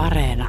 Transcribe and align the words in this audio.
Areena. 0.00 0.48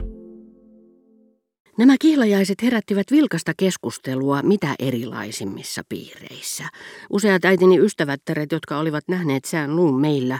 Nämä 1.77 1.95
kihlajaiset 1.99 2.61
herättivät 2.63 3.05
vilkasta 3.11 3.51
keskustelua 3.57 4.41
mitä 4.41 4.75
erilaisimmissa 4.79 5.81
piireissä. 5.89 6.63
Useat 7.09 7.45
äitini 7.45 7.79
ystävättäret, 7.79 8.51
jotka 8.51 8.79
olivat 8.79 9.03
nähneet 9.07 9.45
sään 9.45 9.75
luun 9.75 10.01
meillä, 10.01 10.39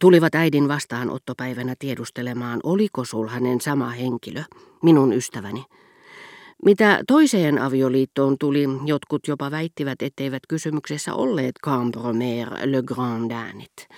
tulivat 0.00 0.34
äidin 0.34 0.68
vastaanottopäivänä 0.68 1.74
tiedustelemaan, 1.78 2.60
oliko 2.62 3.04
sulhanen 3.04 3.60
sama 3.60 3.90
henkilö, 3.90 4.42
minun 4.82 5.12
ystäväni. 5.12 5.64
Mitä 6.64 7.00
toiseen 7.06 7.58
avioliittoon 7.58 8.38
tuli, 8.38 8.64
jotkut 8.84 9.28
jopa 9.28 9.50
väittivät, 9.50 10.02
etteivät 10.02 10.42
kysymyksessä 10.48 11.14
olleet 11.14 11.54
Cambromer 11.64 12.48
le 12.64 12.82
Grandinit. 12.82 13.88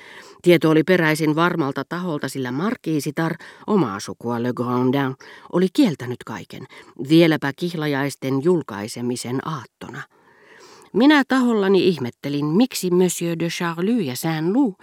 Tieto 0.43 0.71
oli 0.71 0.83
peräisin 0.83 1.37
varmalta 1.37 1.85
taholta, 1.89 2.29
sillä 2.29 2.53
markiisitar, 2.53 3.35
omaa 3.67 4.01
sukua 4.01 4.43
Le 4.43 4.53
Grandin, 4.53 5.17
oli 5.53 5.67
kieltänyt 5.73 6.25
kaiken, 6.27 6.67
vieläpä 7.09 7.53
kihlajaisten 7.57 8.45
julkaisemisen 8.45 9.49
aattona. 9.49 10.03
Minä 10.93 11.23
tahollani 11.29 11.89
ihmettelin, 11.89 12.47
miksi 12.47 12.91
Monsieur 12.91 13.39
de 13.39 13.49
Charlie 13.49 14.03
ja 14.03 14.17
Saint-Loup, 14.17 14.75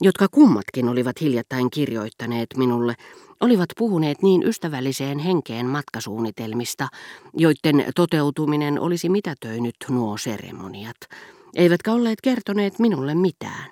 jotka 0.00 0.26
kummatkin 0.30 0.88
olivat 0.88 1.20
hiljattain 1.20 1.70
kirjoittaneet 1.70 2.48
minulle, 2.56 2.94
olivat 3.44 3.68
puhuneet 3.78 4.22
niin 4.22 4.42
ystävälliseen 4.42 5.18
henkeen 5.18 5.66
matkasuunnitelmista, 5.66 6.88
joiden 7.36 7.84
toteutuminen 7.96 8.80
olisi 8.80 9.08
mitätöinyt 9.08 9.74
nuo 9.90 10.16
seremoniat, 10.16 10.96
eivätkä 11.56 11.92
olleet 11.92 12.20
kertoneet 12.22 12.78
minulle 12.78 13.14
mitään. 13.14 13.70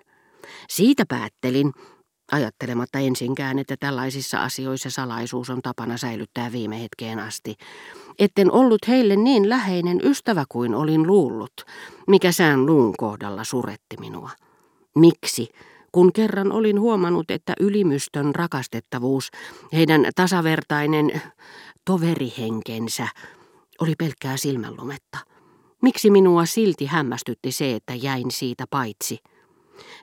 Siitä 0.69 1.05
päättelin, 1.09 1.73
ajattelematta 2.33 2.99
ensinkään, 2.99 3.59
että 3.59 3.77
tällaisissa 3.81 4.43
asioissa 4.43 4.91
salaisuus 4.91 5.51
on 5.51 5.63
tapana 5.63 5.97
säilyttää 5.97 6.53
viime 6.53 6.83
hetkeen 6.83 7.19
asti, 7.19 7.55
etten 8.19 8.53
ollut 8.53 8.89
heille 8.89 9.17
niin 9.17 9.49
läheinen 9.49 10.01
ystävä 10.05 10.45
kuin 10.49 10.75
olin 10.75 11.07
luullut, 11.07 11.53
mikä 12.09 12.33
sään 12.33 12.67
luun 12.67 12.95
kohdalla 12.99 13.45
suretti 13.45 13.97
minua. 14.01 14.31
Miksi? 14.97 15.49
Kun 15.93 16.13
kerran 16.13 16.53
olin 16.53 16.81
huomannut, 16.81 17.31
että 17.31 17.53
ylimystön 17.61 18.35
rakastettavuus, 18.35 19.31
heidän 19.73 20.07
tasavertainen 20.15 21.23
toverihenkensä, 21.85 23.09
oli 23.81 23.95
pelkkää 23.99 24.37
silmänlumetta. 24.37 25.19
Miksi 25.83 26.11
minua 26.11 26.47
silti 26.47 26.87
hämmästytti 26.87 27.53
se, 27.53 27.75
että 27.75 27.95
jäin 27.95 28.31
siitä 28.31 28.65
paitsi? 28.71 29.19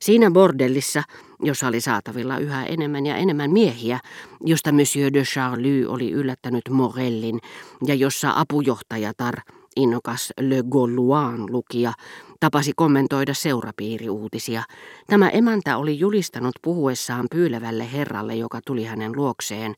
Siinä 0.01 0.31
bordellissa, 0.31 1.03
jossa 1.43 1.67
oli 1.67 1.81
saatavilla 1.81 2.37
yhä 2.37 2.65
enemmän 2.65 3.05
ja 3.05 3.17
enemmän 3.17 3.51
miehiä, 3.51 3.99
josta 4.45 4.71
Monsieur 4.71 5.13
de 5.13 5.23
Charlie 5.23 5.87
oli 5.87 6.11
yllättänyt 6.11 6.61
Morellin 6.69 7.39
ja 7.85 7.95
jossa 7.95 8.33
apujohtajatar, 8.35 9.35
innokas 9.75 10.33
Le 10.41 10.63
Gaulois 10.71 11.49
lukija, 11.49 11.93
tapasi 12.39 12.73
kommentoida 12.75 13.33
seurapiiriuutisia. 13.33 14.63
Tämä 15.07 15.29
emäntä 15.29 15.77
oli 15.77 15.99
julistanut 15.99 16.55
puhuessaan 16.61 17.27
pyylevälle 17.31 17.91
herralle, 17.91 18.35
joka 18.35 18.59
tuli 18.65 18.83
hänen 18.83 19.15
luokseen, 19.15 19.75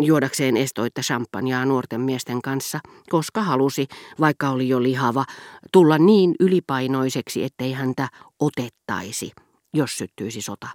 juodakseen 0.00 0.56
estoitta 0.56 1.00
champagnea 1.00 1.64
nuorten 1.64 2.00
miesten 2.00 2.42
kanssa, 2.42 2.80
koska 3.10 3.42
halusi, 3.42 3.86
vaikka 4.20 4.50
oli 4.50 4.68
jo 4.68 4.82
lihava, 4.82 5.24
tulla 5.72 5.98
niin 5.98 6.34
ylipainoiseksi, 6.40 7.44
ettei 7.44 7.72
häntä 7.72 8.08
otettaisi, 8.40 9.32
jos 9.74 9.98
syttyisi 9.98 10.42
sota. 10.42 10.68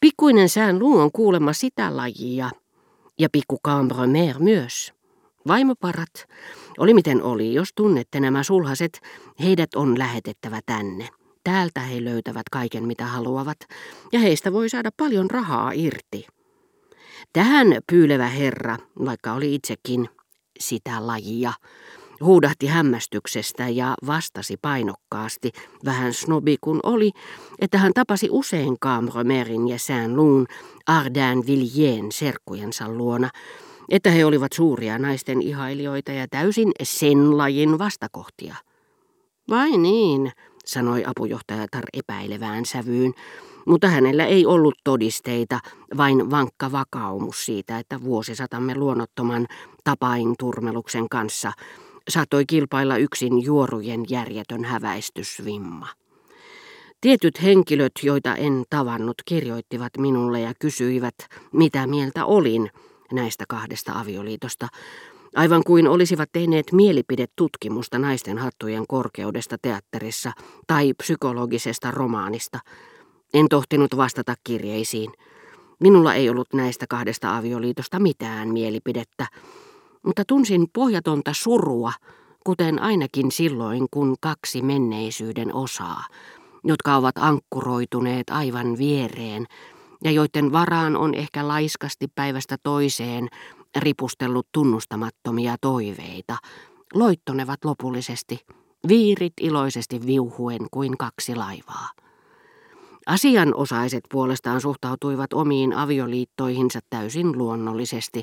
Pikkuinen 0.00 0.48
sään 0.48 0.78
luu 0.78 0.98
on 0.98 1.12
kuulemma 1.12 1.52
sitä 1.52 1.96
lajia, 1.96 2.50
ja 3.18 3.28
pikku 3.32 3.58
Cambromer 3.64 4.38
myös. 4.38 4.95
Vaimoparat, 5.46 6.26
oli 6.78 6.94
miten 6.94 7.22
oli, 7.22 7.54
jos 7.54 7.68
tunnette 7.76 8.20
nämä 8.20 8.42
sulhaset, 8.42 9.00
heidät 9.40 9.74
on 9.74 9.98
lähetettävä 9.98 10.60
tänne. 10.66 11.08
Täältä 11.44 11.80
he 11.80 12.04
löytävät 12.04 12.48
kaiken 12.52 12.84
mitä 12.84 13.06
haluavat, 13.06 13.56
ja 14.12 14.18
heistä 14.18 14.52
voi 14.52 14.68
saada 14.68 14.90
paljon 14.96 15.30
rahaa 15.30 15.72
irti. 15.74 16.26
Tähän 17.32 17.66
pyylevä 17.92 18.28
herra, 18.28 18.76
vaikka 19.04 19.32
oli 19.32 19.54
itsekin 19.54 20.08
sitä 20.60 21.06
lajia, 21.06 21.52
huudahti 22.20 22.66
hämmästyksestä 22.66 23.68
ja 23.68 23.94
vastasi 24.06 24.56
painokkaasti, 24.62 25.52
vähän 25.84 26.12
snobi 26.12 26.56
kun 26.60 26.80
oli, 26.82 27.10
että 27.58 27.78
hän 27.78 27.92
tapasi 27.94 28.28
usein 28.30 28.78
Camromerin 28.78 29.68
ja 29.68 29.76
Saint-Loun 29.78 30.46
Ardain 30.86 31.46
Villien 31.46 32.12
serkkujensa 32.12 32.88
luona, 32.88 33.30
että 33.88 34.10
he 34.10 34.24
olivat 34.24 34.52
suuria 34.52 34.98
naisten 34.98 35.42
ihailijoita 35.42 36.12
ja 36.12 36.28
täysin 36.28 36.72
sen 36.82 37.38
lajin 37.38 37.78
vastakohtia. 37.78 38.54
Vai 39.50 39.78
niin, 39.78 40.32
sanoi 40.64 41.04
apujohtajatar 41.04 41.84
epäilevään 41.92 42.64
sävyyn, 42.64 43.12
mutta 43.66 43.88
hänellä 43.88 44.26
ei 44.26 44.46
ollut 44.46 44.74
todisteita, 44.84 45.60
vain 45.96 46.30
vankka 46.30 46.72
vakaumus 46.72 47.46
siitä, 47.46 47.78
että 47.78 48.02
vuosisatamme 48.02 48.74
luonnottoman 48.74 49.46
tapain 49.84 50.34
turmeluksen 50.38 51.08
kanssa 51.08 51.52
saattoi 52.08 52.46
kilpailla 52.46 52.96
yksin 52.96 53.44
juorujen 53.44 54.04
järjetön 54.08 54.64
häväistysvimma. 54.64 55.88
Tietyt 57.00 57.42
henkilöt, 57.42 57.92
joita 58.02 58.36
en 58.36 58.64
tavannut, 58.70 59.14
kirjoittivat 59.24 59.92
minulle 59.98 60.40
ja 60.40 60.52
kysyivät, 60.60 61.14
mitä 61.52 61.86
mieltä 61.86 62.24
olin– 62.24 62.70
näistä 63.12 63.44
kahdesta 63.48 63.92
avioliitosta, 63.92 64.68
aivan 65.34 65.62
kuin 65.66 65.88
olisivat 65.88 66.28
tehneet 66.32 66.72
mielipidetutkimusta 66.72 67.98
naisten 67.98 68.38
hattujen 68.38 68.84
korkeudesta 68.88 69.56
teatterissa 69.62 70.32
tai 70.66 70.94
psykologisesta 70.94 71.90
romaanista. 71.90 72.58
En 73.34 73.48
tohtinut 73.48 73.96
vastata 73.96 74.34
kirjeisiin. 74.44 75.12
Minulla 75.80 76.14
ei 76.14 76.30
ollut 76.30 76.48
näistä 76.54 76.86
kahdesta 76.88 77.36
avioliitosta 77.36 77.98
mitään 77.98 78.48
mielipidettä, 78.48 79.26
mutta 80.02 80.22
tunsin 80.28 80.66
pohjatonta 80.72 81.30
surua, 81.34 81.92
kuten 82.44 82.82
ainakin 82.82 83.32
silloin, 83.32 83.86
kun 83.90 84.16
kaksi 84.20 84.62
menneisyyden 84.62 85.54
osaa, 85.54 86.04
jotka 86.64 86.96
ovat 86.96 87.14
ankkuroituneet 87.18 88.30
aivan 88.30 88.78
viereen, 88.78 89.46
ja 90.04 90.10
joiden 90.10 90.52
varaan 90.52 90.96
on 90.96 91.14
ehkä 91.14 91.48
laiskasti 91.48 92.08
päivästä 92.14 92.56
toiseen 92.62 93.28
ripustellut 93.76 94.46
tunnustamattomia 94.52 95.56
toiveita, 95.60 96.36
loittonevat 96.94 97.64
lopullisesti, 97.64 98.46
viirit 98.88 99.32
iloisesti 99.40 100.06
viuhuen 100.06 100.66
kuin 100.70 100.98
kaksi 100.98 101.34
laivaa. 101.34 101.88
Asianosaiset 103.06 104.04
puolestaan 104.10 104.60
suhtautuivat 104.60 105.32
omiin 105.32 105.72
avioliittoihinsa 105.72 106.80
täysin 106.90 107.38
luonnollisesti, 107.38 108.22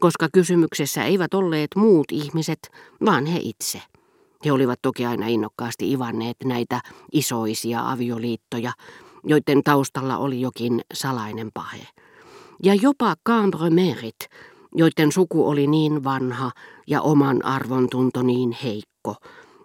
koska 0.00 0.28
kysymyksessä 0.32 1.04
eivät 1.04 1.34
olleet 1.34 1.70
muut 1.76 2.06
ihmiset, 2.12 2.58
vaan 3.04 3.26
he 3.26 3.38
itse. 3.42 3.82
He 4.44 4.52
olivat 4.52 4.78
toki 4.82 5.06
aina 5.06 5.26
innokkaasti 5.26 5.92
ivanneet 5.92 6.36
näitä 6.44 6.80
isoisia 7.12 7.90
avioliittoja, 7.90 8.72
joiden 9.26 9.62
taustalla 9.62 10.18
oli 10.18 10.40
jokin 10.40 10.80
salainen 10.94 11.50
pahe. 11.54 11.86
Ja 12.62 12.74
jopa 12.74 13.14
Cambremerit, 13.28 14.16
joiden 14.74 15.12
suku 15.12 15.48
oli 15.48 15.66
niin 15.66 16.04
vanha 16.04 16.50
ja 16.86 17.00
oman 17.00 17.44
arvontunto 17.44 18.22
niin 18.22 18.56
heikko, 18.62 19.14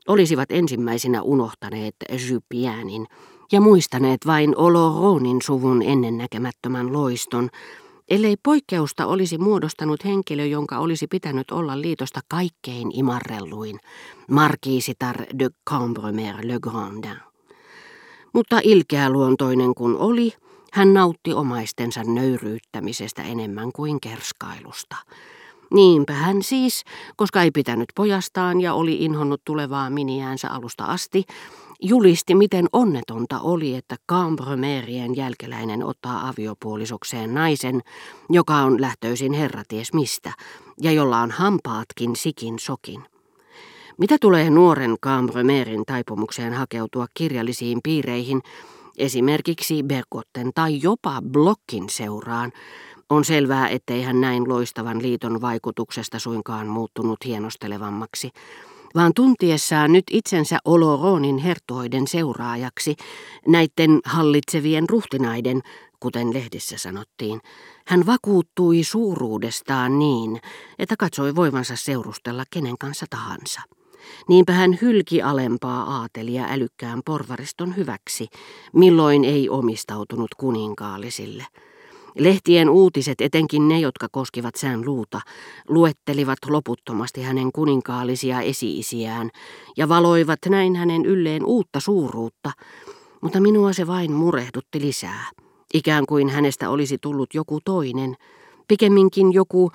olisivat 0.08 0.52
ensimmäisinä 0.52 1.22
unohtaneet 1.22 1.96
Jypiänin 2.30 3.08
ja 3.52 3.62
muistaneet 3.62 4.26
vain 4.26 4.58
Oloronin 4.58 5.42
suvun 5.42 5.82
ennennäkemättömän 5.82 6.94
loiston, 6.94 7.50
ellei 8.10 8.36
poikkeusta 8.44 9.06
olisi 9.06 9.38
muodostanut 9.38 10.06
henkilö, 10.06 10.46
jonka 10.46 10.80
olisi 10.80 11.08
pitänyt 11.08 11.52
olla 11.52 11.82
liitosta 11.82 12.20
kaikkein 12.28 13.00
imarrelluin, 13.00 13.80
Marquisitar 14.30 15.16
de 15.40 15.50
Cambremer 15.70 16.36
le 16.44 16.60
Grandin. 16.60 17.31
Mutta 18.34 18.60
ilkeä 18.64 19.10
luontoinen 19.10 19.76
kun 19.76 19.98
oli, 19.98 20.34
hän 20.74 20.94
nautti 20.94 21.34
omaistensa 21.34 22.04
nöyryyttämisestä 22.04 23.24
enemmän 23.24 23.72
kuin 23.72 24.02
kerskailusta. 24.02 24.96
Niinpä 25.74 26.14
hän 26.14 26.44
siis, 26.44 26.84
koska 27.16 27.42
ei 27.42 27.52
pitänyt 27.52 27.90
pojastaan 27.96 28.62
ja 28.62 28.74
oli 28.74 29.06
inhonnut 29.06 29.42
tulevaa 29.46 29.90
miniäänsä 29.90 30.50
alusta 30.50 30.84
asti, 30.84 31.24
julisti 31.82 32.36
miten 32.36 32.66
onnetonta 32.74 33.40
oli, 33.40 33.76
että 33.76 33.96
Cambromerien 34.10 35.16
jälkeläinen 35.16 35.84
ottaa 35.84 36.28
aviopuolisokseen 36.28 37.34
naisen, 37.34 37.82
joka 38.30 38.56
on 38.56 38.82
lähtöisin 38.82 39.34
herraties 39.34 39.94
mistä, 39.94 40.34
ja 40.82 40.92
jolla 40.92 41.20
on 41.20 41.32
hampaatkin 41.32 42.16
sikin 42.16 42.60
sokin. 42.60 43.04
Mitä 44.02 44.18
tulee 44.22 44.50
nuoren 44.50 44.96
Cambremerin 45.04 45.86
taipumukseen 45.86 46.54
hakeutua 46.54 47.08
kirjallisiin 47.14 47.80
piireihin, 47.84 48.42
esimerkiksi 48.98 49.84
Bergotten 49.84 50.52
tai 50.56 50.80
jopa 50.84 51.22
Blokkin 51.32 51.90
seuraan, 51.90 52.52
On 53.10 53.26
selvää, 53.26 53.68
ettei 53.70 54.02
hän 54.02 54.22
näin 54.22 54.50
loistavan 54.50 55.02
liiton 55.02 55.42
vaikutuksesta 55.42 56.20
suinkaan 56.20 56.68
muuttunut 56.68 57.26
hienostelevammaksi, 57.26 58.30
vaan 58.96 59.12
tuntiessaan 59.16 59.92
nyt 59.92 60.06
itsensä 60.12 60.58
Oloronin 60.66 61.38
herttuoiden 61.38 62.08
seuraajaksi, 62.08 62.96
näiden 63.48 64.00
hallitsevien 64.06 64.90
ruhtinaiden, 64.90 65.62
kuten 66.00 66.34
lehdissä 66.34 66.78
sanottiin, 66.78 67.42
hän 67.88 68.06
vakuuttui 68.06 68.84
suuruudestaan 68.84 70.00
niin, 70.00 70.42
että 70.80 70.96
katsoi 71.00 71.36
voivansa 71.36 71.76
seurustella 71.76 72.44
kenen 72.52 72.78
kanssa 72.78 73.06
tahansa. 73.10 73.62
Niinpä 74.30 74.54
hän 74.54 74.78
hylki 74.82 75.22
alempaa 75.22 75.84
aatelia 75.84 76.46
älykkään 76.50 77.02
porvariston 77.06 77.76
hyväksi, 77.76 78.28
milloin 78.74 79.24
ei 79.24 79.50
omistautunut 79.50 80.36
kuninkaallisille. 80.38 81.46
Lehtien 82.18 82.70
uutiset, 82.70 83.22
etenkin 83.22 83.68
ne, 83.68 83.80
jotka 83.80 84.08
koskivat 84.12 84.56
sään 84.56 84.86
luuta, 84.86 85.22
luettelivat 85.68 86.38
loputtomasti 86.48 87.22
hänen 87.22 87.52
kuninkaallisia 87.52 88.42
esiisiään 88.42 89.30
ja 89.78 89.90
valoivat 89.90 90.40
näin 90.50 90.76
hänen 90.76 91.06
ylleen 91.06 91.46
uutta 91.46 91.80
suuruutta, 91.80 92.52
mutta 93.22 93.40
minua 93.40 93.74
se 93.74 93.88
vain 93.88 94.12
murehdutti 94.12 94.82
lisää. 94.82 95.30
Ikään 95.74 96.06
kuin 96.06 96.30
hänestä 96.30 96.70
olisi 96.70 96.98
tullut 97.02 97.34
joku 97.34 97.60
toinen, 97.66 98.16
pikemminkin 98.68 99.34
joku 99.34 99.72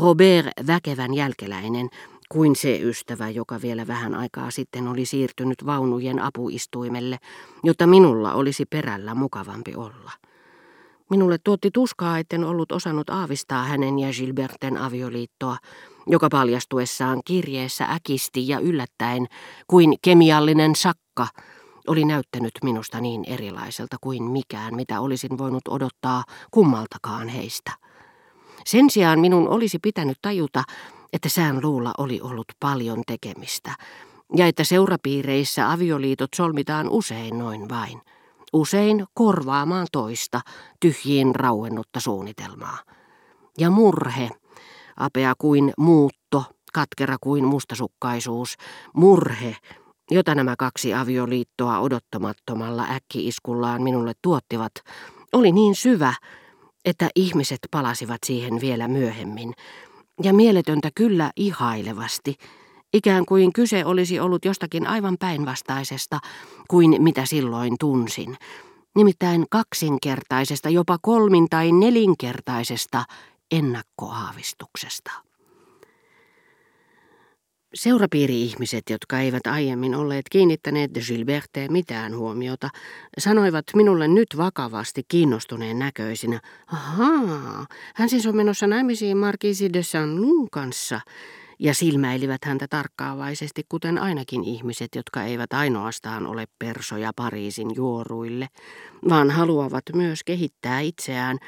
Robert 0.00 0.46
väkevän 0.66 1.14
jälkeläinen, 1.14 1.88
kuin 2.32 2.56
se 2.56 2.78
ystävä, 2.82 3.30
joka 3.30 3.62
vielä 3.62 3.86
vähän 3.86 4.14
aikaa 4.14 4.50
sitten 4.50 4.88
oli 4.88 5.04
siirtynyt 5.04 5.66
vaunujen 5.66 6.22
apuistuimelle, 6.22 7.18
jotta 7.64 7.86
minulla 7.86 8.34
olisi 8.34 8.64
perällä 8.66 9.14
mukavampi 9.14 9.74
olla. 9.74 10.10
Minulle 11.10 11.38
tuotti 11.44 11.70
tuskaa, 11.70 12.18
etten 12.18 12.44
ollut 12.44 12.72
osannut 12.72 13.10
aavistaa 13.10 13.64
hänen 13.64 13.98
ja 13.98 14.08
Gilberten 14.12 14.76
avioliittoa, 14.76 15.56
joka 16.06 16.28
paljastuessaan 16.30 17.20
kirjeessä 17.24 17.84
äkisti 17.84 18.48
ja 18.48 18.58
yllättäen 18.58 19.26
kuin 19.66 19.94
kemiallinen 20.02 20.76
sakka 20.76 21.26
oli 21.86 22.04
näyttänyt 22.04 22.52
minusta 22.64 23.00
niin 23.00 23.24
erilaiselta 23.26 23.96
kuin 24.00 24.22
mikään, 24.22 24.74
mitä 24.74 25.00
olisin 25.00 25.38
voinut 25.38 25.68
odottaa 25.68 26.24
kummaltakaan 26.50 27.28
heistä. 27.28 27.72
Sen 28.66 28.90
sijaan 28.90 29.20
minun 29.20 29.48
olisi 29.48 29.78
pitänyt 29.78 30.18
tajuta, 30.22 30.64
että 31.12 31.28
sään 31.28 31.60
luulla 31.62 31.92
oli 31.98 32.20
ollut 32.20 32.46
paljon 32.60 33.02
tekemistä, 33.06 33.74
ja 34.36 34.46
että 34.46 34.64
seurapiireissä 34.64 35.72
avioliitot 35.72 36.30
solmitaan 36.36 36.88
usein 36.88 37.38
noin 37.38 37.68
vain, 37.68 38.00
usein 38.52 39.04
korvaamaan 39.14 39.86
toista 39.92 40.40
tyhjiin 40.80 41.34
rauennutta 41.34 42.00
suunnitelmaa. 42.00 42.78
Ja 43.58 43.70
murhe, 43.70 44.30
apea 44.96 45.34
kuin 45.38 45.72
muutto, 45.78 46.44
katkera 46.72 47.16
kuin 47.20 47.44
mustasukkaisuus, 47.44 48.54
murhe, 48.94 49.56
jota 50.10 50.34
nämä 50.34 50.54
kaksi 50.58 50.94
avioliittoa 50.94 51.78
odottamattomalla 51.78 52.86
äkkiiskullaan 52.90 53.82
minulle 53.82 54.12
tuottivat, 54.22 54.72
oli 55.32 55.52
niin 55.52 55.74
syvä, 55.74 56.14
että 56.84 57.08
ihmiset 57.16 57.58
palasivat 57.70 58.18
siihen 58.26 58.60
vielä 58.60 58.88
myöhemmin, 58.88 59.54
ja 60.22 60.32
mieletöntä 60.32 60.90
kyllä 60.94 61.30
ihailevasti, 61.36 62.34
ikään 62.92 63.26
kuin 63.26 63.52
kyse 63.52 63.84
olisi 63.84 64.20
ollut 64.20 64.44
jostakin 64.44 64.86
aivan 64.86 65.16
päinvastaisesta 65.20 66.18
kuin 66.68 67.02
mitä 67.02 67.26
silloin 67.26 67.76
tunsin, 67.80 68.36
nimittäin 68.96 69.46
kaksinkertaisesta, 69.50 70.68
jopa 70.68 70.98
kolmin- 71.02 71.48
tai 71.50 71.72
nelinkertaisesta 71.72 73.04
ennakkoaavistuksesta. 73.50 75.29
Seurapiiri-ihmiset, 77.74 78.82
jotka 78.90 79.18
eivät 79.18 79.46
aiemmin 79.46 79.94
olleet 79.94 80.28
kiinnittäneet 80.30 80.90
Gilberteen 81.06 81.72
mitään 81.72 82.16
huomiota, 82.16 82.68
sanoivat 83.18 83.64
minulle 83.74 84.08
nyt 84.08 84.28
vakavasti 84.36 85.02
kiinnostuneen 85.08 85.78
näköisinä, 85.78 86.40
ahaa, 86.66 87.66
hän 87.94 88.08
siis 88.08 88.26
on 88.26 88.36
menossa 88.36 88.66
naimisiin 88.66 89.16
Marquise 89.16 89.68
de 89.72 89.82
Saint-Lun 89.82 90.50
kanssa, 90.50 91.00
ja 91.58 91.74
silmäilivät 91.74 92.44
häntä 92.44 92.66
tarkkaavaisesti, 92.70 93.62
kuten 93.68 93.98
ainakin 93.98 94.44
ihmiset, 94.44 94.88
jotka 94.94 95.22
eivät 95.22 95.52
ainoastaan 95.52 96.26
ole 96.26 96.44
persoja 96.58 97.12
Pariisin 97.16 97.68
juoruille, 97.74 98.48
vaan 99.08 99.30
haluavat 99.30 99.84
myös 99.94 100.24
kehittää 100.24 100.80
itseään 100.80 101.38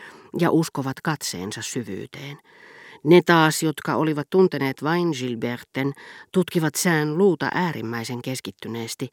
ja 0.40 0.50
uskovat 0.50 0.96
katseensa 1.02 1.62
syvyyteen. 1.62 2.38
Ne 3.04 3.20
taas, 3.26 3.62
jotka 3.62 3.94
olivat 3.94 4.26
tunteneet 4.30 4.82
vain 4.82 5.08
Gilberten, 5.18 5.92
tutkivat 6.32 6.74
sään 6.74 7.18
luuta 7.18 7.48
äärimmäisen 7.54 8.22
keskittyneesti. 8.22 9.08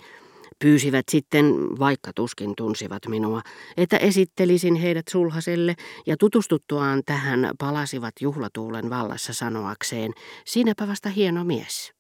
Pyysivät 0.59 1.05
sitten, 1.11 1.45
vaikka 1.79 2.11
tuskin 2.15 2.53
tunsivat 2.57 3.07
minua, 3.07 3.41
että 3.77 3.97
esittelisin 3.97 4.75
heidät 4.75 5.07
sulhaselle 5.07 5.75
ja 6.07 6.17
tutustuttuaan 6.17 7.01
tähän 7.05 7.51
palasivat 7.59 8.13
juhlatuulen 8.21 8.89
vallassa 8.89 9.33
sanoakseen, 9.33 10.13
siinäpä 10.45 10.87
vasta 10.87 11.09
hieno 11.09 11.43
mies. 11.43 11.93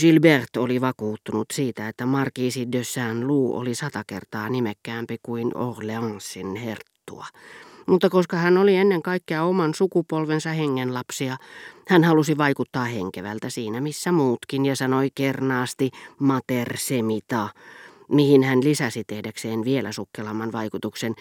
Gilbert 0.00 0.56
oli 0.56 0.80
vakuuttunut 0.80 1.46
siitä, 1.52 1.88
että 1.88 2.06
Marquisi 2.06 2.72
de 2.72 2.84
Saint-Loup 2.84 3.54
oli 3.54 3.74
sata 3.74 4.02
kertaa 4.06 4.48
nimekkäämpi 4.48 5.16
kuin 5.22 5.56
Orleansin 5.56 6.56
herttua 6.56 7.26
mutta 7.88 8.10
koska 8.10 8.36
hän 8.36 8.58
oli 8.58 8.76
ennen 8.76 9.02
kaikkea 9.02 9.44
oman 9.44 9.74
sukupolvensa 9.74 10.50
hengenlapsia, 10.50 11.36
hän 11.88 12.04
halusi 12.04 12.38
vaikuttaa 12.38 12.84
henkevältä 12.84 13.50
siinä 13.50 13.80
missä 13.80 14.12
muutkin 14.12 14.66
ja 14.66 14.76
sanoi 14.76 15.08
kernaasti 15.14 15.90
mater 16.18 16.76
semita, 16.76 17.48
mihin 18.08 18.44
hän 18.44 18.64
lisäsi 18.64 19.04
tehdäkseen 19.06 19.64
vielä 19.64 19.92
sukkelamman 19.92 20.52
vaikutuksen. 20.52 21.14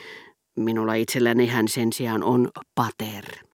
Minulla 0.56 0.94
itselläni 0.94 1.48
hän 1.48 1.68
sen 1.68 1.94
sijaan 1.94 2.24
on 2.24 2.50
pater. 2.76 3.47